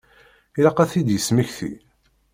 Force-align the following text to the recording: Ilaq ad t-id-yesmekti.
Ilaq 0.57 0.77
ad 0.83 0.89
t-id-yesmekti. 0.91 1.71